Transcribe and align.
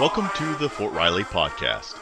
Welcome 0.00 0.28
to 0.34 0.56
the 0.56 0.68
Fort 0.68 0.92
Riley 0.92 1.22
Podcast. 1.22 1.96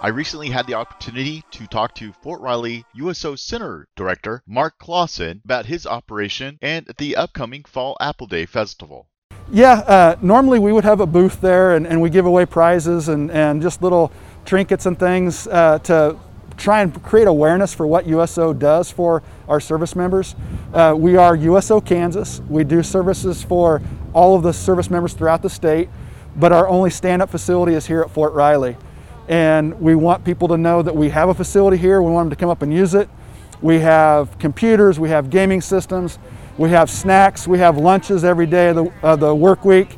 I 0.00 0.08
recently 0.08 0.48
had 0.48 0.66
the 0.66 0.72
opportunity 0.72 1.44
to 1.50 1.66
talk 1.66 1.94
to 1.96 2.10
Fort 2.14 2.40
Riley 2.40 2.86
USO 2.94 3.34
Center 3.34 3.86
Director 3.96 4.42
Mark 4.46 4.78
Claussen 4.78 5.44
about 5.44 5.66
his 5.66 5.86
operation 5.86 6.58
and 6.62 6.90
the 6.96 7.16
upcoming 7.16 7.64
Fall 7.64 7.98
Apple 8.00 8.26
Day 8.26 8.46
Festival. 8.46 9.08
Yeah, 9.52 9.80
uh, 9.80 10.16
normally 10.22 10.58
we 10.58 10.72
would 10.72 10.84
have 10.84 11.00
a 11.00 11.06
booth 11.06 11.42
there 11.42 11.76
and, 11.76 11.86
and 11.86 12.00
we 12.00 12.08
give 12.08 12.24
away 12.24 12.46
prizes 12.46 13.10
and, 13.10 13.30
and 13.30 13.60
just 13.60 13.82
little 13.82 14.10
trinkets 14.46 14.86
and 14.86 14.98
things 14.98 15.46
uh, 15.48 15.80
to 15.80 16.16
try 16.56 16.80
and 16.80 17.02
create 17.02 17.26
awareness 17.26 17.74
for 17.74 17.86
what 17.86 18.06
USO 18.06 18.54
does 18.54 18.90
for 18.90 19.22
our 19.50 19.60
service 19.60 19.94
members. 19.94 20.34
Uh, 20.72 20.94
we 20.96 21.18
are 21.18 21.36
USO 21.36 21.82
Kansas. 21.82 22.40
We 22.48 22.64
do 22.64 22.82
services 22.82 23.42
for 23.42 23.82
all 24.14 24.34
of 24.34 24.42
the 24.42 24.52
service 24.54 24.88
members 24.88 25.12
throughout 25.12 25.42
the 25.42 25.50
state, 25.50 25.90
but 26.36 26.52
our 26.52 26.68
only 26.68 26.90
stand 26.90 27.22
up 27.22 27.30
facility 27.30 27.74
is 27.74 27.86
here 27.86 28.02
at 28.02 28.10
Fort 28.10 28.32
Riley. 28.32 28.76
And 29.28 29.80
we 29.80 29.94
want 29.94 30.24
people 30.24 30.48
to 30.48 30.56
know 30.56 30.82
that 30.82 30.94
we 30.94 31.08
have 31.10 31.28
a 31.28 31.34
facility 31.34 31.76
here. 31.76 32.02
We 32.02 32.10
want 32.10 32.26
them 32.26 32.30
to 32.30 32.40
come 32.40 32.50
up 32.50 32.62
and 32.62 32.72
use 32.72 32.94
it. 32.94 33.08
We 33.62 33.78
have 33.80 34.38
computers, 34.38 35.00
we 35.00 35.08
have 35.08 35.30
gaming 35.30 35.62
systems, 35.62 36.18
we 36.58 36.68
have 36.70 36.90
snacks, 36.90 37.48
we 37.48 37.58
have 37.60 37.78
lunches 37.78 38.22
every 38.22 38.46
day 38.46 38.68
of 38.68 38.76
the, 38.76 38.92
of 39.02 39.20
the 39.20 39.34
work 39.34 39.64
week. 39.64 39.96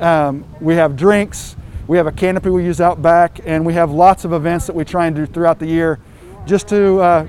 Um, 0.00 0.44
we 0.60 0.74
have 0.74 0.96
drinks, 0.96 1.56
we 1.86 1.96
have 1.96 2.06
a 2.06 2.12
canopy 2.12 2.50
we 2.50 2.64
use 2.64 2.80
out 2.80 3.00
back, 3.00 3.40
and 3.44 3.64
we 3.64 3.72
have 3.74 3.90
lots 3.90 4.24
of 4.24 4.32
events 4.32 4.66
that 4.66 4.76
we 4.76 4.84
try 4.84 5.06
and 5.06 5.16
do 5.16 5.24
throughout 5.24 5.58
the 5.58 5.66
year 5.66 5.98
just 6.46 6.68
to 6.68 7.00
uh, 7.00 7.28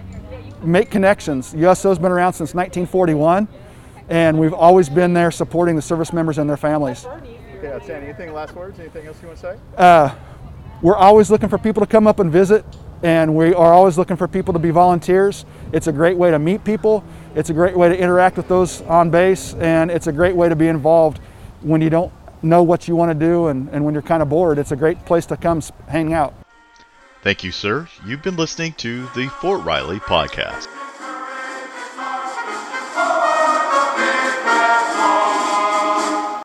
make 0.61 0.89
connections. 0.89 1.53
USO's 1.53 1.99
been 1.99 2.11
around 2.11 2.33
since 2.33 2.53
1941, 2.53 3.47
and 4.09 4.37
we've 4.37 4.53
always 4.53 4.89
been 4.89 5.13
there 5.13 5.31
supporting 5.31 5.75
the 5.75 5.81
service 5.81 6.11
members 6.11 6.37
and 6.37 6.49
their 6.49 6.57
families. 6.57 7.07
Okay, 7.61 7.71
outstanding. 7.71 8.09
Anything 8.09 8.33
last 8.33 8.55
words? 8.55 8.79
Anything 8.79 9.05
else 9.05 9.21
you 9.21 9.27
want 9.27 9.39
to 9.39 9.53
say? 9.53 9.59
Uh, 9.77 10.15
we're 10.81 10.95
always 10.95 11.29
looking 11.29 11.47
for 11.47 11.59
people 11.59 11.85
to 11.85 11.85
come 11.85 12.07
up 12.07 12.19
and 12.19 12.31
visit, 12.31 12.65
and 13.03 13.35
we 13.35 13.53
are 13.53 13.71
always 13.71 13.99
looking 13.99 14.17
for 14.17 14.27
people 14.27 14.51
to 14.53 14.59
be 14.59 14.71
volunteers. 14.71 15.45
It's 15.71 15.85
a 15.85 15.91
great 15.91 16.17
way 16.17 16.31
to 16.31 16.39
meet 16.39 16.63
people, 16.63 17.03
it's 17.35 17.51
a 17.51 17.53
great 17.53 17.77
way 17.77 17.87
to 17.87 17.95
interact 17.95 18.35
with 18.35 18.47
those 18.47 18.81
on 18.81 19.11
base, 19.11 19.53
and 19.59 19.91
it's 19.91 20.07
a 20.07 20.11
great 20.11 20.35
way 20.35 20.49
to 20.49 20.55
be 20.55 20.69
involved 20.69 21.19
when 21.61 21.81
you 21.81 21.91
don't 21.91 22.11
know 22.41 22.63
what 22.63 22.87
you 22.87 22.95
want 22.95 23.11
to 23.11 23.25
do 23.27 23.49
and, 23.49 23.69
and 23.69 23.85
when 23.85 23.93
you're 23.93 24.01
kind 24.01 24.23
of 24.23 24.29
bored. 24.29 24.57
It's 24.57 24.71
a 24.71 24.75
great 24.75 25.05
place 25.05 25.27
to 25.27 25.37
come 25.37 25.61
hang 25.87 26.13
out. 26.13 26.33
Thank 27.21 27.43
you, 27.43 27.51
sir. 27.51 27.87
You've 28.07 28.23
been 28.23 28.37
listening 28.37 28.73
to 28.79 29.03
the 29.13 29.27
Fort 29.39 29.63
Riley 29.63 29.99
Podcast. 29.99 30.67